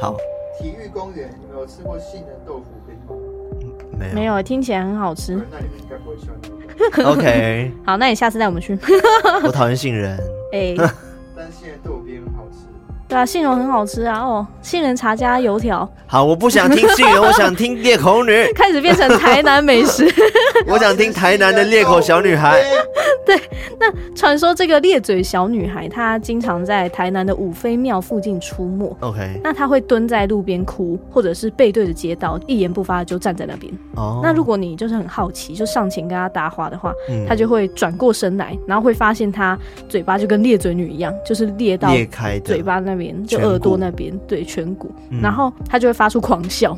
[0.00, 0.16] 好。
[0.60, 3.14] 体育公园，你们有吃过杏仁豆腐冰吗？
[3.98, 5.32] 没有，没有，听起来很好吃。
[5.50, 7.10] 那你们应该不会喜欢那个。
[7.10, 8.78] OK， 好，那你下次带我们去。
[9.44, 10.18] 我讨厌杏仁。
[10.52, 10.90] 哎，但
[13.08, 14.20] 对啊，杏仁很好吃啊。
[14.20, 15.88] 哦，杏仁茶加油条。
[16.06, 18.52] 好，我不想听杏仁， 我想听裂口女。
[18.54, 20.12] 开始变成台南美食。
[20.66, 22.62] 我想听台南的裂口小女孩。
[23.26, 23.36] 对，
[23.78, 28.96] 那传说这个裂嘴小女孩，她经常在台南的五妃庙附近出没。
[29.00, 33.72] OK，那她会蹲在路边哭，或者是背对着街道，一言不发就站在那边。
[33.96, 36.92] 哦，那如果你就是很好奇，就上前跟她搭话的话，
[37.26, 46.76] 她、嗯、就会转过身来，然后会发现她嘴巴就跟裂嘴女一样，就是裂到裂开嘴巴那边，就耳朵那边，对，颧骨，嗯、然后她就会发出狂笑。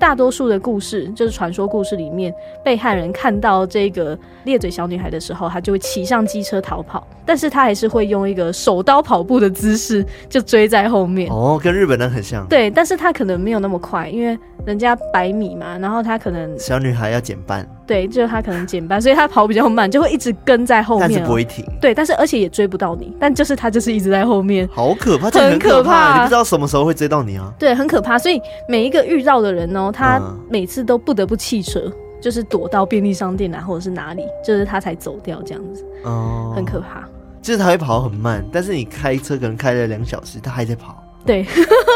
[0.00, 2.34] 大多数的故事就是传说故事里面，
[2.64, 11.30] 被害人看到这个咧嘴小女孩的时候，他就会骑上机车逃跑，但是他还是会用一个手刀跑步的姿势就追在后面。
[11.30, 12.46] 哦，跟日本人很像。
[12.48, 17.68] 对，但是他可能没有那么快，因为人家百米嘛，然后他可能小女孩要减半。
[17.90, 21.64] 对，就是他可能减半，所以他跑比较慢，就会一直跟在后面，但是不会停。
[21.80, 27.52] 对，但是而且也追不到你，但就是他就是一直在后面，好可怕，很可怕，你不知道什么时候会追到你啊。
[27.58, 35.84] 对，很可怕，所以每一个遇到的人哦，他每次都不得不弃车，就是躲到便利商店啊，或者是哪里，就是他才走掉这样子。
[36.04, 37.04] 哦，很可怕。
[37.42, 40.99] 就是他会跑很慢，但是你开车可能开了两小时，他还在跑。
[41.24, 41.46] 对，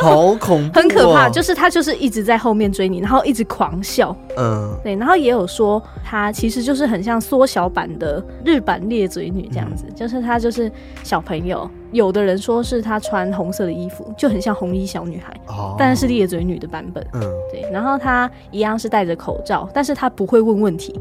[0.03, 1.29] 好恐怖，很可怕。
[1.31, 4.15] 就是他就是一直在后面追你，然后一直狂笑。
[4.37, 4.95] 嗯，对。
[4.97, 10.71] 然后也有说他其实就是很像缩小版的日版裂嘴女这样子，嗯、就是他就是
[11.03, 11.69] 小朋友。
[11.93, 15.33] 有的人说是他穿红色的衣服，就很像红衣小女孩。
[15.47, 17.07] 哦，但是是裂嘴女的版本。
[17.15, 17.21] 嗯，
[17.53, 17.65] 对。
[17.73, 20.93] 然后他一样是戴着口罩，但是他不会问问题。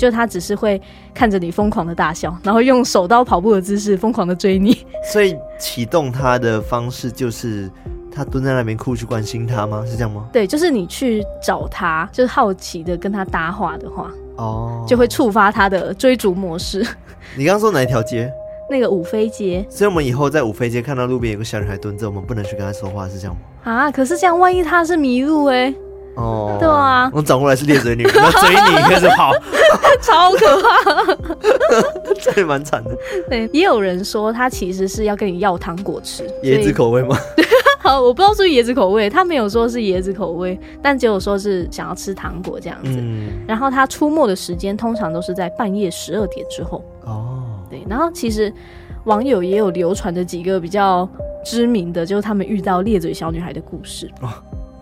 [0.00, 0.80] 就他只是会
[1.12, 4.86] 看着你疯狂的大笑，然后用手刀跑步的姿势疯狂的追你。
[5.12, 7.70] 所以启动他的方式就是
[8.10, 9.84] 他蹲在那边哭，去关心他吗？
[9.86, 10.26] 是这样吗？
[10.32, 16.78] 对，就是你去找他，就是好奇的跟他搭话的话，哦，就会触发他的追逐模式。
[17.36, 18.32] 你刚刚说哪一条街？
[18.70, 19.66] 那个五妃街。
[19.68, 23.70] 所以我们以后在五妃街看到路边有个小女孩蹲着，我们不能去跟她说话，是这样吗？
[23.70, 25.74] 啊，可是这样万一她是迷路哎、欸。
[26.20, 29.32] 哦，对啊，我转过来是裂嘴女，要追你开始跑，
[30.02, 31.14] 超可怕，
[32.20, 32.90] 这也蛮惨的。
[33.28, 37.16] 对，也有人说他其实是要跟你要糖果吃，椰子口味吗？
[37.82, 42.90] 好，我不知道是椰子口味，他没有说是椰子口味，但只有说是想要吃糖果这样子。
[42.94, 46.84] 嗯，然后他出没的时间通常都是在半夜十二点之后。
[47.06, 48.52] 哦，对，然后其实
[49.04, 51.08] 网友也有流传着几个比较
[51.42, 54.10] 知名的，就是他们遇到裂嘴小女孩的故事。
[54.20, 54.28] 哦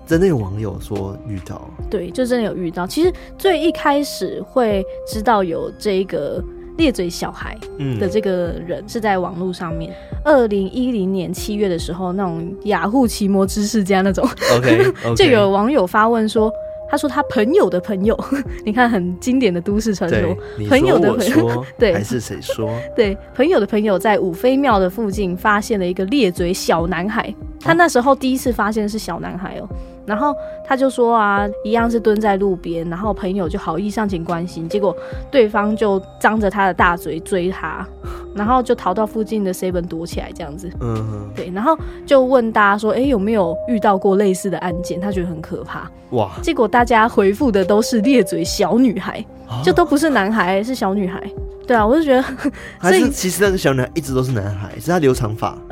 [0.08, 2.86] 真的有网友说遇到，对，就真的有遇到。
[2.86, 6.42] 其实最一开始会知道有这个
[6.78, 7.54] 裂嘴小孩
[8.00, 9.94] 的这个人是在网络上面。
[10.24, 15.12] 二零一零年七月的时候，那种雅虎奇摩知识家那种，OK，, okay.
[15.14, 16.50] 就有网友发问说，
[16.90, 18.18] 他说他朋友的朋友，
[18.64, 20.36] 你看很经典的都市传说，
[20.68, 22.70] 朋友的朋友， 对，还是谁说？
[22.96, 29.68] 对，朋友的朋友在五妃庙的附近发现了一个裂嘴小男孩，他那时候第一次发现是小男孩哦。
[30.06, 30.34] 然后
[30.66, 34.96] 他就说啊，一样是蹲在路边，然后朋友就好意上前关心，结果
[35.30, 37.86] 对方就张着他的大嘴追他，
[38.38, 40.70] 然后就逃到附近的 seven 躲起来这样子。
[40.80, 45.00] 嗯哼，对，然后就问大家说，哎，有没有遇到过类似的案件？
[45.00, 45.90] 他觉得很可怕。
[46.10, 46.30] 哇！
[46.40, 49.22] 结果大家回复的都是裂嘴小女孩，
[49.62, 51.22] 就都不是男孩，是小女孩。
[51.66, 52.24] 对啊，我就觉得，
[52.78, 55.54] 还是其实那个小女孩一直都是男孩，是她留长发，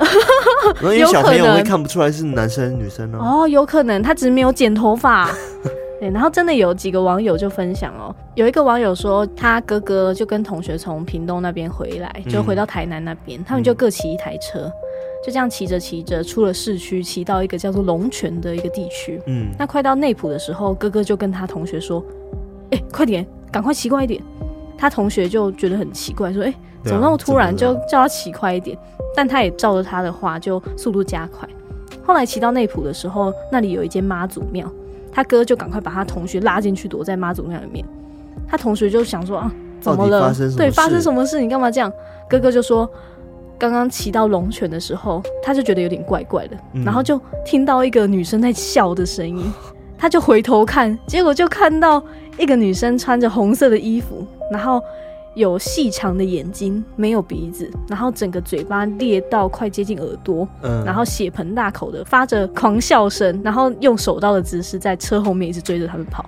[0.75, 3.17] 然后因为小朋友会看不出来是男生女生呢。
[3.19, 5.31] 哦，有可能他只是没有剪头发。
[5.99, 14.71] 对，然后真的有几个网友就分享哦，有一个网友说他哥哥就跟同学从屏东那边回来，就回到台南那边，嗯、他们就各骑一台车，嗯、
[15.25, 19.21] 就这样骑着骑着出了市区，骑到一个叫做龙泉的一个地区。
[19.25, 22.03] 嗯，那快到内埔的时候，哥哥就跟他同学说
[22.71, 24.21] ：“哎，快点。”赶快骑快一点。
[24.77, 28.77] 他同学就觉得很奇怪，说：“哎、欸，怎么那么突然就叫他骑快一点？”
[29.15, 31.47] 但他也照着他的话，就速度加快。
[32.05, 34.69] 后来骑到内埔的时候，那里有一间妈祖庙，
[35.17, 37.83] 他哥就赶快把他同学拉进去，躲在妈祖庙里面。
[38.47, 39.51] 他同学就想说：“啊，
[39.81, 40.31] 怎么了？
[40.55, 41.41] 对，发生什么事？
[41.41, 41.91] 你干嘛这样？”
[42.29, 42.87] 哥哥就说
[43.57, 49.51] ：“刚刚骑到龙泉的时候，他就觉得有点怪怪的，嗯、然后就听到一个女生在笑的声音，
[49.97, 51.99] 他就回头看，结果就看到
[52.37, 54.79] 一个女生穿着红色的衣服。”然后
[55.37, 66.27] 有细长的眼睛，没有鼻子，然后整个嘴巴裂到快接近耳朵，嗯，然后血盆大口的发着狂笑声，然后用手刀的姿势在车后面一直追着他们跑。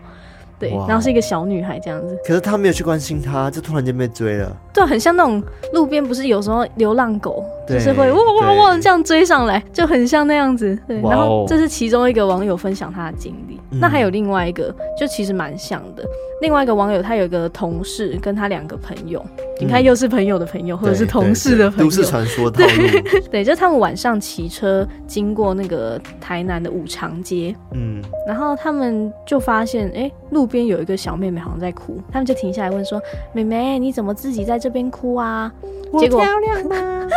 [0.59, 4.55] 对，然后是一个小女孩这样子，可是他没有去关心她，就突然间被追了。
[4.73, 5.41] 对，很像那种
[5.73, 10.77] 路边不是有时候流浪狗，就是会哇哇哇这样追上来，就很像那样子。
[10.87, 13.57] 对，然后这是其中一个网友分享他的经历。
[13.71, 16.03] 那还有另外一个，就其实蛮像的。
[16.41, 19.23] 另外一个网友他有一个同事跟他两个朋友，
[19.59, 22.67] 你看又是朋友的朋友，或者是同事的朋友，都市传说套路。
[23.03, 30.48] 对，对，就他们晚上骑车经过那个台南的五常街，嗯，然后他们就发现，哎，路。
[30.49, 35.49] 边有一个小妹妹好像在哭，他们就停下来问说：“妹妹，你怎么自己在这边哭啊？”
[35.91, 37.07] 我结果漂亮吗？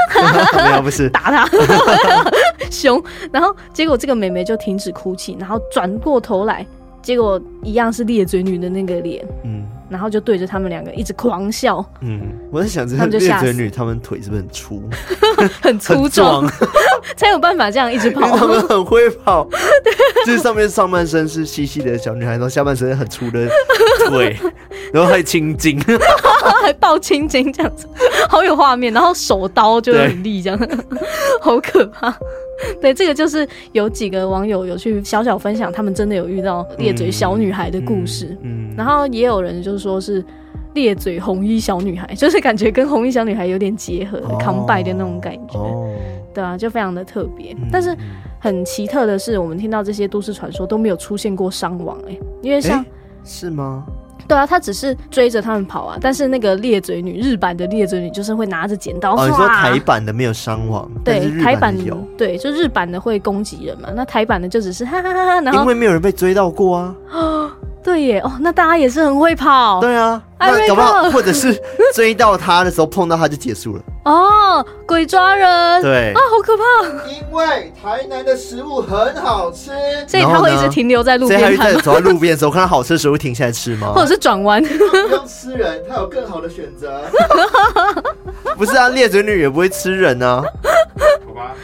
[0.57, 1.49] 没有，不是打他，
[2.71, 3.03] 熊。
[3.33, 6.65] 然后结果这个妹妹就停止哭泣，然后转过头来，
[7.03, 9.65] 结果一样是裂嘴女的那个脸，嗯。
[9.93, 11.85] 然后就对着他们两个一直狂笑。
[12.01, 14.83] 嗯，我在想，这些裂嘴女，他们腿是不是很粗？
[15.63, 16.51] 很粗壮，
[17.17, 18.23] 才有办法这样一直跑。
[18.37, 19.47] 他们很会跑，
[20.25, 23.47] 就是上面上半身是细细的小女孩，然后下半身很粗的
[24.09, 24.37] 腿，
[24.93, 25.79] 然后还青筋，
[26.63, 27.87] 还抱青筋这样子，
[28.29, 28.93] 好有画面。
[28.93, 30.59] 然后手刀就很利，这样
[31.41, 32.15] 好可怕。
[32.81, 38.37] 对，这个就是有几个网友有去小小分享，他们真的有遇到裂嘴小女孩的故事。
[38.43, 40.25] 嗯，嗯，然后也有人就是说是
[40.75, 45.59] 裂嘴红衣小女孩，就是感觉跟红衣小女孩有点结合的，康拜的那种感觉。
[45.59, 45.91] 哦，
[46.33, 47.53] 对啊，就非常的特别。
[47.55, 47.97] 嗯，但是
[48.39, 52.85] 很奇特的是，我们听到这些都市传说都没有出现过伤亡，哎，因为像
[53.25, 53.85] 是吗？
[54.29, 59.15] 对啊，他只是追着他们跑啊，但是那个裂嘴女，日版的裂嘴女就是会拿着剪刀。
[59.15, 66.97] 哦，你说台版的没有伤亡，对，台版有，对，就日版的会攻击人嘛，那台版的就只是哈哈哈哈，然后因为没有人被追到过啊。
[67.83, 69.81] 对耶，哦，那大家也是很会跑。
[69.81, 71.61] 对啊，那搞不好或者是
[71.95, 73.83] 追到他的时候碰到他就结束了。
[74.05, 75.83] 哦，鬼抓人。
[75.83, 76.63] 对啊，好可怕。
[77.09, 79.71] 因为台南的食物很好吃，
[80.07, 81.41] 所以他会一直停留在路边。
[81.41, 83.93] 所以他在走在路边的时候看到好吃的食物停下来吃吗？
[83.95, 84.63] 或者是转弯？
[84.63, 87.03] 不用吃人，他有更好的选择。
[88.57, 90.43] 不是啊，猎嘴女也不会吃人啊。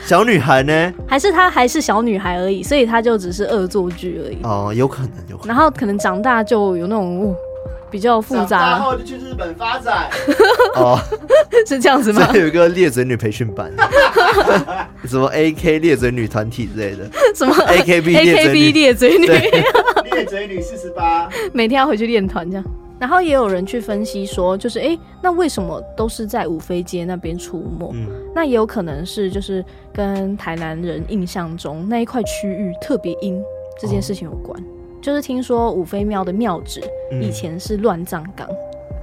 [0.05, 0.93] 小女孩呢？
[1.07, 4.39] 还是她还是小女孩而已，所以她就只是恶作剧而已。
[4.43, 5.55] 哦，有可能，有可能。
[5.55, 7.37] 然后可能长大就有那种、哦、
[7.91, 8.71] 比较复杂。
[8.71, 10.09] 然后就去日本发展。
[10.77, 10.99] 哦，
[11.67, 12.31] 是这样子吗？
[12.35, 13.73] 有一个猎嘴女培训班，
[15.05, 22.65] 什么 A K 猎嘴女团体之类的，什么 A K B A K B 裂嘴女，猎嘴女四十八，每天要回去练团这样。
[22.99, 27.91] 然后也有人去分析说，就是哎，那为什么都是在五妃街那边出没？
[27.95, 33.41] 嗯，那也有可能是就是跟台南人印象中那一块区域特别阴
[33.81, 34.61] 这件事情有关。
[34.61, 34.65] 哦、
[35.01, 36.83] 就是听说五妃庙的庙址
[37.23, 38.57] 以前是乱葬岗，嗯、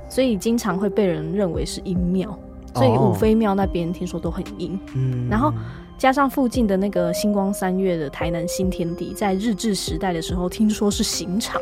[0.10, 2.38] 所以经常会被人认为是阴庙。
[2.74, 4.78] 所以五妃庙那边听说都很阴。
[4.94, 5.54] 嗯，然后
[5.98, 11.62] 加上附近的那个星光三月的台南新天地，在日治时代的时候听说是刑场。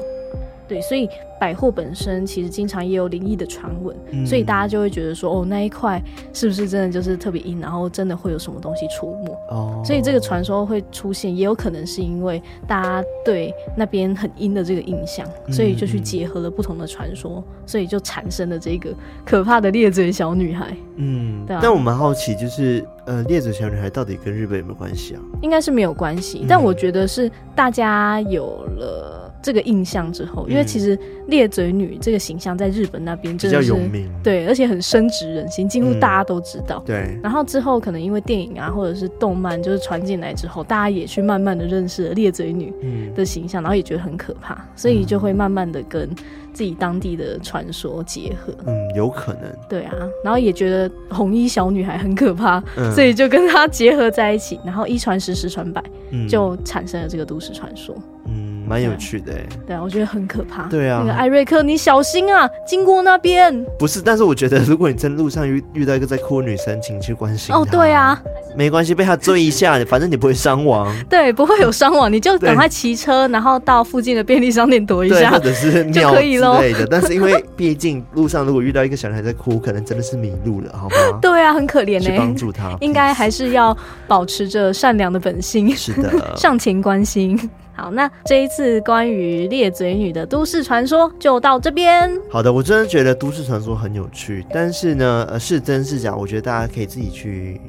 [0.68, 9.32] 对，所以百货本身其实经常也有灵异的传闻，嗯、所以大家就会觉得说，哦，那一块是不是真的就是特别阴，然后真的会有什么东西出没？
[9.50, 18.94] 哦，所以这个传说会出现，也有可能是因为大家对那边很阴的这个印象，所以就去结合了不同的传说，嗯、所以就产生了这个
[19.26, 20.76] 可怕的裂嘴小女孩。
[20.96, 21.60] 嗯，对啊。
[21.62, 25.22] 但我蛮好奇，就是呃，裂嘴小女孩到底跟日本有没有关系啊？
[25.42, 29.22] 应该是没有关系，但我觉得是大家有了。
[29.44, 36.82] 这个印象之后，因为其实裂嘴女这个形象在日本那边真的是比较有名，对，而且很深植人心，几乎大家都知道。
[36.86, 37.20] 嗯、对。
[37.22, 42.74] 然后之后可能因为电影啊，或者是动漫，就是传进来之后，大家也去慢慢的认识了裂嘴女
[43.14, 46.10] 的形象，嗯、然后也觉得很可怕，所以就会慢慢的跟
[46.54, 48.54] 自己当地的传说结合。
[48.66, 49.42] 嗯，有可能。
[49.68, 49.94] 对啊，
[50.24, 55.84] 然后也觉得红衣小女孩很可怕，嗯、所以就跟她结合在一起，然后一传十，十传百，
[56.30, 57.96] 就产生了这个都市传说。
[58.28, 58.53] 嗯。
[58.68, 59.34] 蛮有趣的。
[59.66, 60.64] 对啊，我觉得很可怕。
[60.64, 63.64] 对啊，那个艾瑞克，你小心啊，经过那边。
[63.78, 67.54] 不是，但是我觉得，如果你在路上遇遇到一个在哭的女生，请去关心。
[67.54, 68.20] 哦，对啊，
[68.56, 70.94] 没关系，被她追一下，反正你不会伤亡。
[71.10, 76.88] 对，不会有伤亡，你就赶快骑车，然后到附近的便利商店躲一下，或者是 就可以咯之类的。
[76.90, 80.96] 但是因为毕竟路上如果遇到一个小男孩在哭，可能真的是迷路了，好吗？
[81.22, 82.06] 对啊，很可怜呢。
[82.06, 83.76] 去帮助他，应该还是要
[84.08, 85.76] 保持着善良的本性。
[85.76, 87.38] 是的，上前关心。
[87.76, 92.10] 好，那这一次关于裂嘴女的都市传说就到这边。
[92.30, 97.60] 好的，我真的觉得都市传说很有趣，但是呢，呃，是真是假，我觉得大家可以自己去，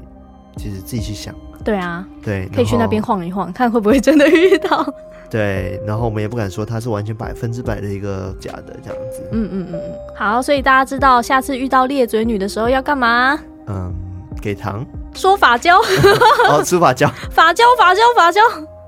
[0.57, 1.34] 其实自己去想。
[1.64, 4.86] 对啊，对，可以去那边晃一晃，看会不会真的遇到。
[5.30, 9.22] 对，然后我们也不敢说它是完全百分之百的一个假的这样子。
[9.32, 9.80] 嗯嗯嗯嗯。
[10.14, 13.38] 好，所以大家知道下次遇到裂嘴女的时候要干嘛？
[13.66, 13.92] 嗯，
[14.40, 14.84] 给糖。
[15.14, 15.80] 说法教。
[16.50, 17.09] 哦，吃法教。
[17.32, 18.40] 法教，法教，法教。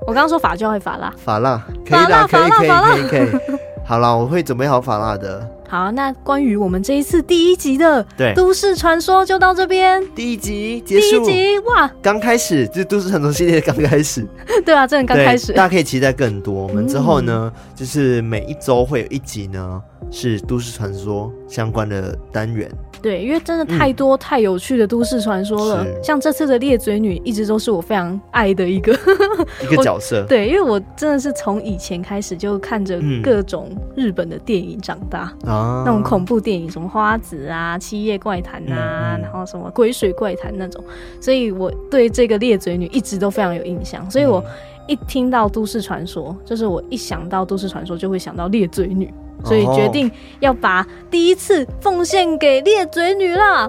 [0.07, 1.13] 我刚刚说法教还法蜡？
[1.17, 2.69] 法蜡，可以的，可以，可以，
[3.09, 3.41] 可以，可以。
[3.85, 5.47] 好了，我会准备好法蜡的。
[5.69, 10.03] 好，那关于我们这一次第一集的对都市传说就到这边。
[10.15, 11.25] 第一集结束。
[11.25, 14.25] 第一集哇，刚开始这都市传说系列刚开始。
[14.65, 15.53] 对啊，真的刚开始。
[15.53, 16.55] 大家可以期待更多。
[16.55, 22.71] 我们之后呢，嗯、就是每一周会有一集呢，是都市传说相关的单元。
[23.03, 28.93] 对，因为真的太多、嗯、太有趣的都市传说了，像这次的裂嘴女一直都是我非常爱的一个
[29.63, 30.25] 一个角色。
[30.29, 40.83] 对，因为我真的是从以前开始就看着各种日本的电影长大啊，嗯、那种恐怖电影，什么花子啊、七夜怪谈啊，嗯嗯、然后什么鬼水怪谈那种，
[41.21, 44.09] 所以我对这个裂嘴女一直都非常有印象。
[44.11, 44.43] 所以我
[44.87, 49.13] 一听到都市传说，就是我一想到都市传说就会想到裂嘴女。
[49.45, 53.69] 所以决定要把第一次奉献给裂嘴女啦。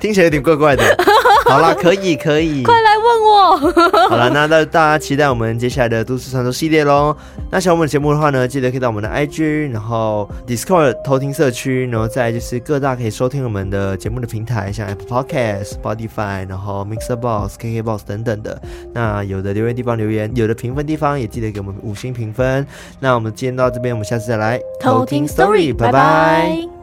[0.00, 0.82] 听起来有点怪怪的。
[1.46, 3.56] 好啦，可以可以，快来问我。
[4.08, 7.14] 好了，那大大家期待我们接下来的都市传说系列喽。
[7.50, 18.60] 那喜欢我们的节目的话呢，记得可以到我们的 IG，然后 Discord 偷听社区，然后再就是各大可以收听我们的节目的平台，像 Apple Podcast、Spotify，然后 Mixer Box、KK Box 等等的。
[18.94, 22.66] 那有的留言地方留言，有的评分地方也记得给我们五星评分。
[23.00, 26.73] 那我们今天到这边，我们下次再来偷听 Story，拜拜。